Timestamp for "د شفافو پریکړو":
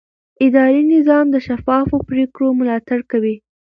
1.31-2.47